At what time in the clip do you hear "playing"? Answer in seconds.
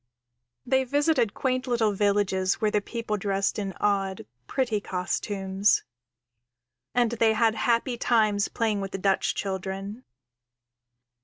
8.47-8.81